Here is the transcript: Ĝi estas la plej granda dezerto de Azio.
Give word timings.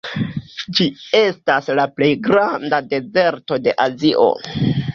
Ĝi 0.77 0.87
estas 1.19 1.69
la 1.81 1.85
plej 1.99 2.09
granda 2.29 2.81
dezerto 2.95 3.61
de 3.69 3.79
Azio. 3.89 4.31